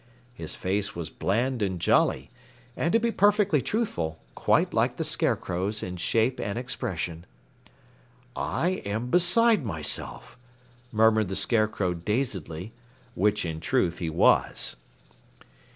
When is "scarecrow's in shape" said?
5.03-6.39